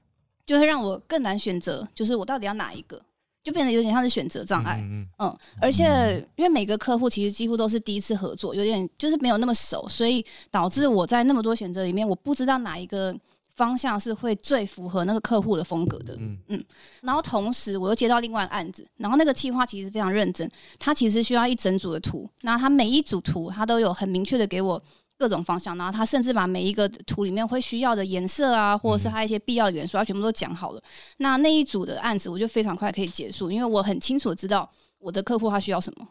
[0.46, 3.00] 就会让我更难选择，就是我到底要哪一个。
[3.42, 13.16] 就变得有点像是选择障碍，嗯，嗯，而且因为每个客户其实几乎都是第一次合作，有点就是没有那么熟，所以导致我在那么多选择里面，我不知道哪一个
[13.56, 16.64] 方向是会最符合那个客户的风格的，嗯嗯。
[17.00, 24.82] 然后同时我又接到另外案子，然后那个企划其实非常认真，他其实需要一整组的图，那他每一组图他都有很明确的给我。
[25.20, 30.82] 各种方向，然后他甚至把每一个图里面会需要的颜色啊，或者是他一些必要的元素，他全部都讲好了。
[31.18, 34.66] 那那一组的案子，我就非常快可以结束，因为我很清楚知道
[34.98, 36.08] 我的客户他需要什么。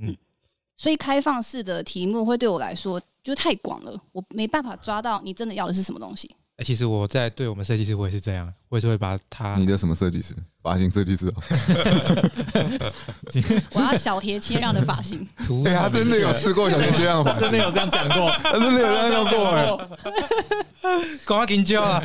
[0.00, 0.16] 嗯，
[0.76, 6.36] 所以开放式的题目会对我来说就太广了，我没办法抓到你真的要的是什么东西。
[6.62, 9.56] 哎，其实我在对我们设计师，我也是这样，我也是会把他。
[9.56, 10.32] 你的什么设计师？
[10.62, 11.34] 发型设计师哦。
[13.74, 15.26] 我要小铁切让的发型。
[15.64, 19.66] 对，他真的有试过小铁切让的发型，真的有这样讲过，他真的有这样讲过哎。
[21.26, 22.00] 赶快紧教啊！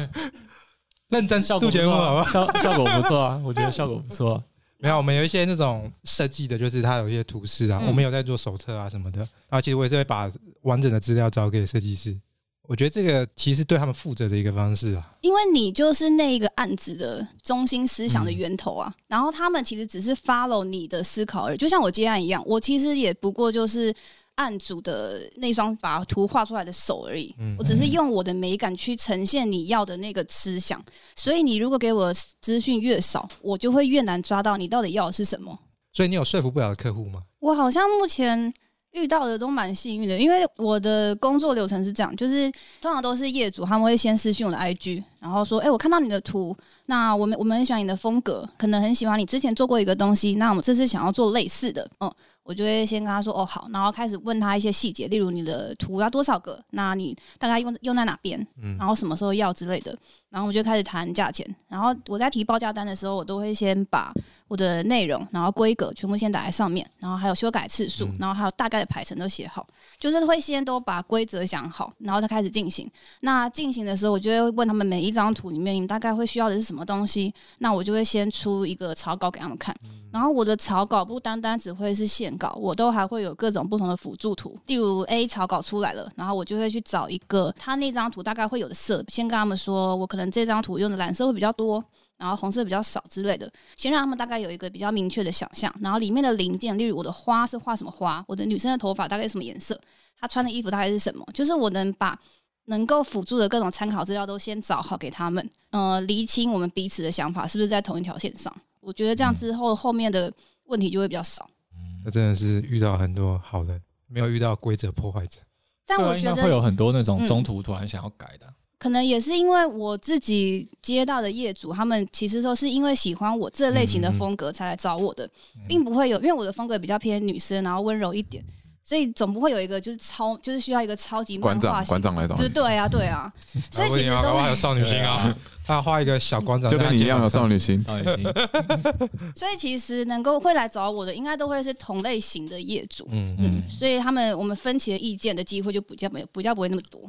[1.10, 2.32] 认真效果不错，好吧？
[2.32, 4.43] 效效果不错啊，我觉得效果不错。
[4.80, 9.20] 没有，我们有一些那种设计的，就是它有一些图示啊，我们有在做手册啊什么的。
[9.20, 10.32] 然后其实我也是会把
[10.63, 12.20] 完整的资料找给设计师。
[12.67, 23.95] 我觉得这个其实对他们负责的一个方式啊，因为你就是那一个案子的中心思想的源头啊，嗯、然后他们其实只是 follow 你的思考而已，就像我接案一样，我其实也不过就是
[24.36, 30.84] 案主的那双把图画出来的手而已，嗯、我只是用我的美感去呈现你要的那个思想，
[31.15, 35.58] 所以你如果给我资讯越少，我就会越难抓到你到底要的是什么。
[35.93, 37.21] 所以你有说服不了的客户吗？
[37.39, 38.53] 我好像目前。
[38.97, 46.55] 遇到的都蛮幸运的，因为我的工作流程是这样，就是通常都是业主他们会先私讯我的 IG，然后说，哎、欸，我看到你的图，
[46.88, 52.12] 那我们我们很喜欢你的风格，可能很喜欢你之前做过一个东西，那我们这次想要做类似的，嗯。
[52.47, 58.39] 我就会先跟他说哦好，然后开始问他一些细节，例如你的图要多少个，那你大概用用在哪边，
[58.79, 59.93] 然后什么时候要之类的，
[60.29, 61.45] 然后我就开始谈价钱。
[61.67, 64.13] 然后我在提报价单的时候，我都会先把
[64.47, 69.65] 我的内容，然后规格全部先打在上面，然后还有修改次数，然后还有大概的排程都写好，
[69.99, 72.89] 就是会先都把规则想好，然后再开始进行。
[73.21, 79.75] 那进行的时候，我就会问他们每一张图里面你们大概会需要的是什么东西，那我就会先出一个草稿给他们看。
[80.12, 84.57] 然后我的草稿不单单只会是线稿，我都还会有各种不同的辅助图。
[84.67, 91.83] 例如 A 草稿出来了，然后我就会去找一个他那张图大概会有的色，先跟他们说，我可能这张图用的蓝色会比较多，
[92.17, 95.73] 然后红色比较少之类的，先让他们大概有一个比较明确的想象。
[95.82, 99.80] 然后里面的零件，例如我的花是画什么花，我的女生的头发大概是什么颜色，
[100.19, 102.19] 她穿的衣服大概是什么，就是我能把
[102.65, 108.53] 能够辅助的各种参考资料都先找好给他们，呃，厘清我们彼此的想法是不是在同一条线上。
[108.80, 110.32] 我觉得这样之后，后面的
[110.65, 111.49] 问题就会比较少。
[111.73, 115.39] 嗯，那真的是遇到很多好人，没有遇到规则破坏者。
[115.86, 118.53] 但我觉得会有很多那种中途突然想要改的。
[118.80, 125.30] 可能也是因为我自己接到的业主，他们其实说是因为喜欢我这类型的风格才来找我的，
[125.68, 128.44] 并不会有，因为我的风格比较偏女生，然后温柔一点。
[128.84, 133.30] 所以总不会有一个就是超就是需要一个超级馆长馆长来找，对对 啊对啊，
[133.70, 135.36] 所以其实都还有少女心啊，
[135.66, 138.24] 他要画一个小馆长，就跟你一样有少女心，少女心。
[139.36, 147.02] 所以其实能够会来找我的，应该都会是同类型的业主，嗯嗯，所以他们我们分歧的意见的机会就比较没比较不会那么多。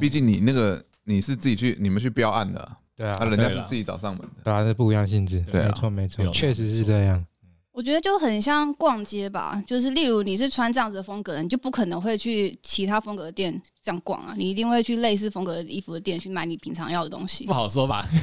[0.00, 7.24] 毕竟你那个你是自己去你们去标案的，对啊，人家是自己找上门的，对啊，是不一样性质，对，没错没错，确实是这样。
[7.72, 17.44] 我觉得就很像逛街吧，就是例如你是穿这样子的风格，你就不可能会去其他风格的店这样逛啊，你一定会去类似风格的衣服的店去买你平常要的东西。
[17.46, 18.06] 不好说吧？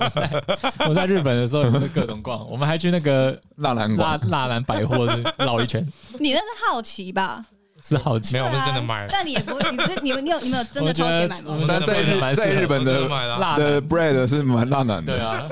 [0.00, 0.44] 我在
[0.88, 5.86] 我在日本的时候也是各种逛，我们还去那个纳兰纳纳兰百货绕一圈。
[6.18, 7.44] 你那是好奇吧？
[7.86, 9.08] 是好奇，没有，我们是真的买了。
[9.10, 11.64] 但你也不会，你是你你有你没有真的 掏钱买吗？
[11.68, 13.08] 但在日在日本的
[13.56, 15.48] 的 bread 是蛮纳兰的，对啊。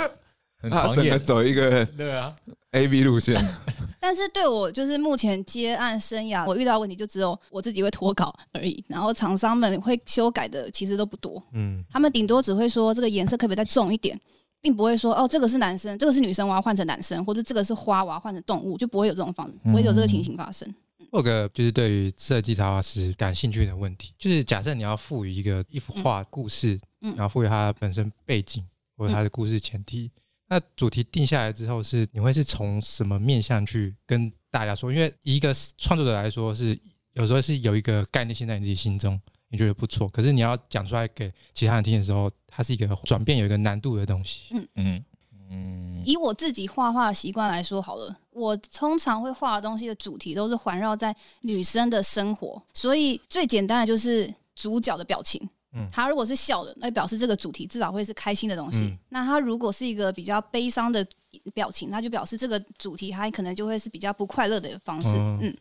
[0.71, 2.35] 他整个走一个对啊。
[2.73, 3.41] A B 路线，
[4.01, 14.19] 但是对我就是目前接案生涯，我遇到问题就只有我自己会脱稿而已，然后厂商们会修改的其实都不多，嗯，他们顶多只会说这个颜色可不可以再重一点，
[14.61, 20.69] 并不会说哦，这个是男生，这个是女生，我要换成男生，或者这个是花，我要换成动物，就不会有这种方，不会有这个情形发生。
[21.15, 30.11] 有个就是对于设计插画师感兴趣的问题，就是假设你要赋予一个一幅画故事，嗯，然后赋予它本身背景或者它的故事前提，
[30.49, 34.93] 那主题定下来之后，是你会是从什么面向去跟大家说？
[34.93, 36.79] 因为一个创作者来说，是
[37.13, 44.49] 有时候是有一个概念，现在你自己心中你觉得不错，可是你要讲出来给其他人听的时候，它是一个转变有一个难度的东西。
[44.51, 45.05] 嗯嗯。
[45.51, 55.41] 嗯，以我自己画画的习惯来说好了，我通常会画的东西的主题都是环绕在女生的生活，所以最简单的就是主角的表情。
[55.73, 58.81] 嗯，他如果是笑的，那表示这个主题至少会是开心的东西。
[58.85, 61.07] 嗯、那他如果是一个比较悲伤的
[61.55, 65.17] 表情，那就表示这个主题他可能就会是比较不快乐的方式。
[65.17, 65.57] 嗯，嗯，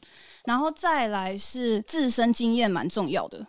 [0.45, 3.45] 然后再来是自身经验蛮重要的，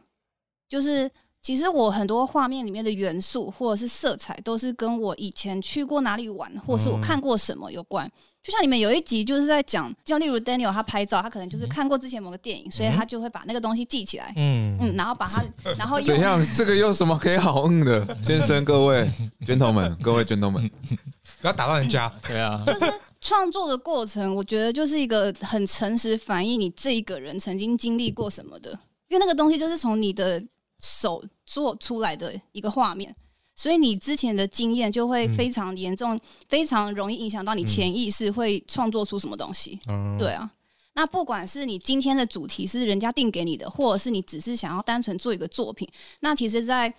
[0.69, 1.11] 就是。
[1.45, 8.11] 其实我很多画面里面的元素或者是色彩，都是跟我以前去过哪里玩，或是我看过什么有关。
[8.45, 14.33] 就像你们有一集就是在讲，就像例如 Daniel 他拍照，他可能就是看过之前某个电影，所以他就会把那个东西记起来。
[14.37, 15.43] 嗯嗯，然后把它，
[15.79, 16.47] 然后 怎样？
[16.55, 18.07] 这个有什么可以好嗯的？
[18.23, 19.11] 先生，各位
[19.47, 20.71] gentlemen，各位 gentlemen，
[21.41, 22.13] 不要打断人家。
[22.29, 28.71] 对啊，就是创作的过程，我觉得就是一个很诚实反映你这一个人曾经经历过什么的，
[29.09, 30.43] 因为那个东西就是从你的。
[30.81, 33.15] 手做出来的一个画面，
[33.57, 39.79] 所以你之前的经验就会非常严重，嗯、非常容易影响到你潜意识会创作出什么东西。
[39.87, 40.51] 嗯、对啊，
[40.95, 45.89] 那不管是你今天的主题是人家定给你的，或者是你只是想要单纯做一个作品，
[46.21, 46.93] 那其实，在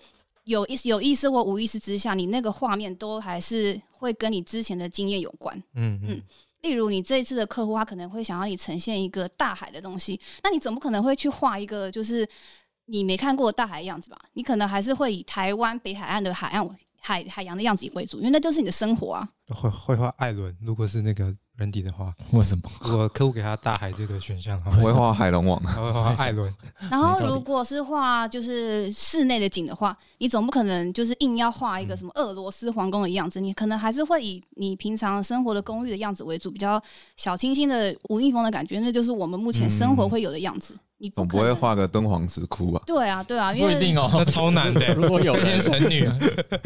[0.44, 5.54] 有意有意识或无意识之下，你那个画面都还是会跟你之前的经验有关。
[5.74, 6.22] 嗯嗯，
[6.62, 12.26] 例如你这一次的客户，他可能会想要你呈现一个大海的东西，那你怎么可能会去画一个就是？
[12.86, 14.18] 你没看过大海的样子吧？
[14.32, 16.68] 你可能还是会以台湾北海岸的海岸
[17.00, 19.28] 海海洋的样子为主，因为那就是你的生活啊。
[19.48, 21.36] 会会画艾伦，如果是那个。
[21.56, 22.62] 人体的话，为什么？
[22.96, 26.52] 我客户给他大海这个选项， 我会画海龙王，他会画艾伦。
[26.90, 36.80] 然后如果是画就是室内的景的话，你总不可能就是硬要画一个什么俄罗斯皇宫的样子，你可能还是会以你平常生活的公寓的样子为主，比较
[37.16, 40.76] 小清新的文艺风的感觉，那就是我们目前生活会有的样子。
[40.98, 42.80] 你总不会画个敦煌石窟吧？
[42.86, 44.80] 对啊，对啊，因为不一定哦，那超难的。
[44.96, 46.08] 如果有天神女，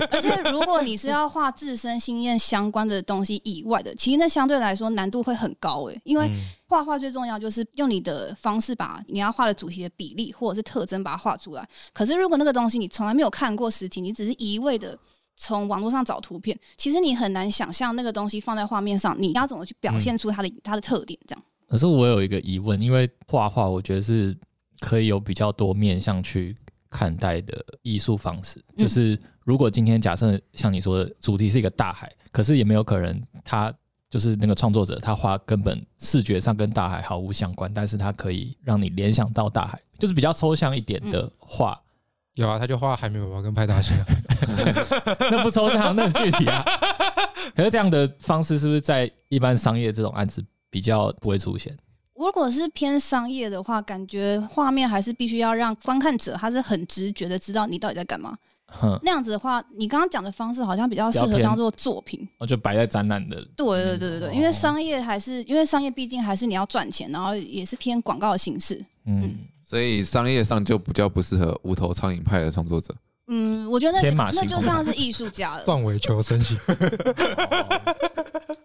[0.09, 4.91] 而且如果你是要画自身经验相关的东西以外的，其实那相对来说。
[4.91, 6.29] 难度会很高诶，因为
[6.67, 11.67] 画画最重要就是用你的方式把你要画的主题的比例或者是特征把它画出来。
[11.93, 14.99] 可是如果那个东西你从来没有看过实体，你只是一味的
[15.37, 21.17] 从网络上找图片，其实你很难想象那个东西放在画面上，你要怎么去表现出它的它的特点？
[21.25, 21.45] 这样。
[21.69, 24.37] 可是我有一个疑问，因为画画我觉得是
[24.81, 26.57] 可以有比较多面向去
[26.91, 28.61] 看待的艺术方式。
[28.77, 33.73] 就是如果今天假设像你说的主题是一个大海，可是也没有可能它。
[34.11, 41.73] 就是那个创作者，他画根本视觉上跟大海毫无相关，但是他可以让你联想到大海，就是比较抽象一点的画。
[41.73, 43.97] 嗯、有啊，他就画海绵宝宝跟派大星，
[45.31, 46.65] 那不抽象，那很具体啊。
[47.55, 51.77] 可是这样的方式是不是在一般商业这种案子比较不会出现？
[52.15, 58.37] 如果是偏商业的话，感觉画面还是必须要让观看者他是很直觉的知道你到底在干嘛。
[59.03, 63.37] 那样子的话，你刚刚讲的方式好像比较适合当做作品，哦，就摆在展览的。
[63.57, 68.85] 对对对对对，因为商业还是因为商业毕竟还是你要赚钱，然后也是偏广告的形式。
[69.07, 72.95] 嗯，所以商业上就比较不适合无头苍蝇派的创作者。
[73.33, 75.65] 嗯，我觉得那那就像是艺术家了。
[75.65, 76.59] 断尾求生型。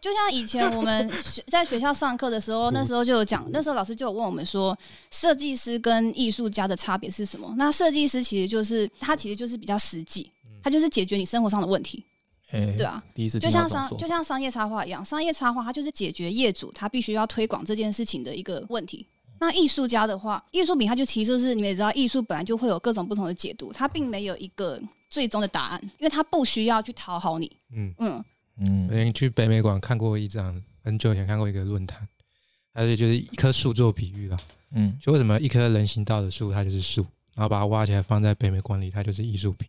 [0.01, 1.11] 就像以前我们
[1.47, 4.77] 在学校上课的时候，那时候就有讲，那时候老师就有问我们说，
[5.11, 7.53] 设计师跟艺术家的差别是什么？
[7.57, 10.31] 那设计师其实就是他其实就是比较实际，
[10.63, 12.03] 他就是解决你生活上的问题，
[12.51, 19.05] 对啊，第一次就像商就像商业插画一样，商业插画它就是解决业主他必须要推广这件事情的一个问题。
[19.45, 28.25] 那艺术家的话，艺术品它就其实就是你们也知道，艺术本来就会有各种不同的解读，它并没有一个最终的答案，因为它不需要去讨好你，嗯嗯。
[28.57, 32.07] 嗯，我去北美馆看过一张，很久以前看过一个论坛，
[32.71, 34.37] 而且就是一棵树做比喻了。
[34.71, 37.05] 嗯，就为什么一棵人行道的树它就是树，
[37.35, 39.67] 然后把它挖起来放在北美馆里，它就是艺术品。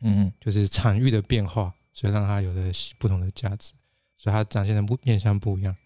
[0.00, 3.72] 嗯，就是场域的变化，所以让它有了不同的价值，
[4.16, 5.76] 所以它展现的不面向不一样。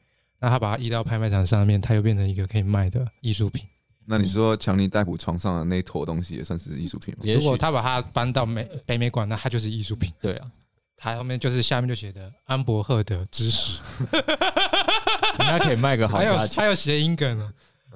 [0.43, 3.64] 那他把它移到拍卖场上面，它又变成一个可以卖的艺术品。
[4.05, 7.20] 那你说强尼戴普床上的那一坨东西也算是艺术品吗？
[7.24, 10.12] 如果他把它搬到美北美馆，那它就是艺术品。
[10.20, 10.51] 对啊。
[10.97, 13.78] 它后面就是下面就写的安伯赫的知识，
[15.38, 16.57] 应该可以卖个好价钱。
[16.57, 17.53] 还有谐音梗呢。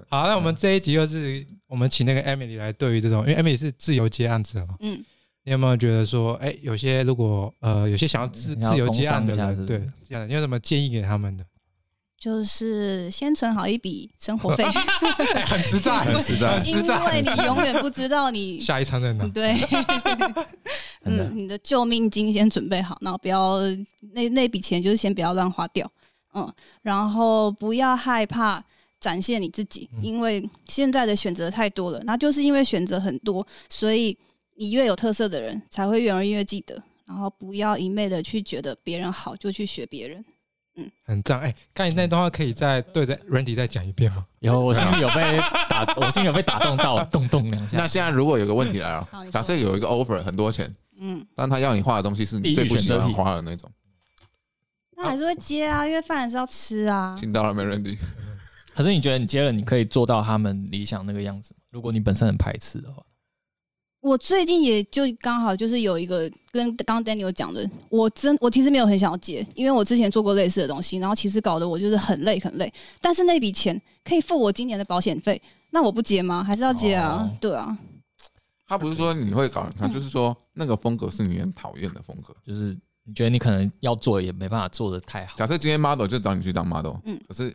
[0.08, 4.76] 好，那我们这一集又是我们请那个 Emily 来对于这种，因为 Emily 是自由接案者嘛。
[4.78, 5.04] 嗯。
[5.42, 11.44] 你有没有觉得说，哎、欸，有些如果呃，有些想要自自由接案的人，是是对，这样，你有什么建议给他们的？
[12.18, 14.64] 就是先存好一笔生活费，
[15.44, 19.26] 很实在，很实在，因为你永远不知道你 下一餐在哪。
[19.28, 19.54] 对，
[21.04, 23.60] 嗯，你的救命金先准备好，然后不要
[24.12, 25.90] 那那笔钱就是先不要乱花掉，
[26.34, 26.50] 嗯，
[26.82, 28.64] 然后不要害怕
[28.98, 34.16] 展现你自己，因为现在的选择太多了，那就是因为选择很多，所以
[34.54, 40.24] 你越有特色的人才会越容易越记得，然后不要一昧的去觉得别人好就去学别人。
[40.76, 41.54] 嗯，很赞哎！
[41.72, 44.26] 刚才那段话可以再对着 Randy 再讲一遍吗？
[44.40, 45.38] 有，我心里有被
[45.70, 47.78] 打， 我心里有被打动到，动动两下。
[47.78, 53.70] 那现在如果有个问题来了，假设有一个 offer 很多钱，嗯，但他要你画的东西是你最不喜欢画的那种，
[54.96, 57.16] 那还是会接啊，因为饭还是要吃啊。
[57.18, 57.96] 听到了没，Randy？
[58.76, 61.60] 可是你觉得你接了，你可以做到他们理想那个样子吗？
[61.70, 63.02] 如果你本身很排斥的话。
[64.06, 72.72] 我最近也就刚好就是有一个跟刚刚 Daniel 讲的，我真我其实没有很想要接，因为我之前做过类似的东西，然后其实搞得我就是很累很累。
[73.00, 76.44] 但是那笔钱可以付我今年的保险费，那我不接吗？
[76.44, 77.28] 还是要接啊？
[77.28, 77.76] 哦、对啊。
[78.68, 85.36] 他不是说你会搞，他就是说那个风格是你很讨厌的风格，就是你觉得你可能要做也没办法做的太好。
[85.36, 87.52] 假设今天 model 就找你去当 model，嗯，可是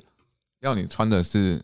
[0.59, 1.61] 要你穿的是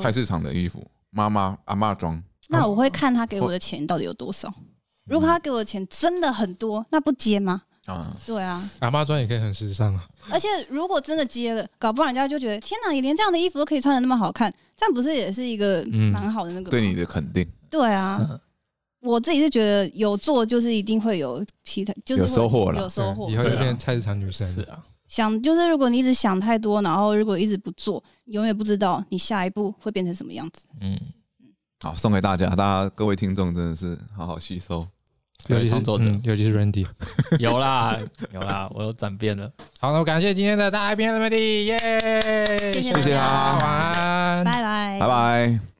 [0.00, 2.20] 菜市场的衣服，妈妈阿嬷装。
[2.50, 4.52] 那我会看他给我的钱到底有多少。
[5.08, 7.62] 如果他给我的钱真的很多，那不接吗？
[7.86, 10.06] 啊，对啊，阿妈装也可以很时尚啊。
[10.30, 16.70] 而且如果真的接了，搞不好人家就觉得天哪，你连这样的衣服都可以穿的那么好看，这样不是也是一个蛮好的那个？
[16.70, 17.44] 对你的肯定。
[17.70, 18.38] 对啊，
[19.00, 24.46] 我自己是觉得有做就是一定会有其他， 就是有收获了，有收获，以后就变成菜市场女生。
[24.46, 30.66] 是啊，想就是如果你一直想太多，然后如果一直不做，永远不知道你下一步会变成什么样子。
[30.80, 30.96] 嗯。
[31.82, 34.86] 好，送给大家，大家各位听众真的是好好吸收，
[35.48, 36.86] 尤其是作者，尤其是 Randy，
[37.40, 37.98] 有啦
[38.32, 39.50] 有啦，我有转变了。
[39.78, 41.78] 好，那我感谢今天的大 IP 的 Randy，耶，
[42.74, 45.79] 谢谢谢谢啊，晚安，拜拜，拜拜。